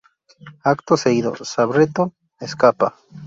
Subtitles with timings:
[0.71, 2.13] Acto seguido, Sabretooth
[2.47, 2.87] escapa.